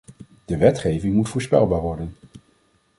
[0.45, 2.15] De wetgeving moet voorspelbaar worden.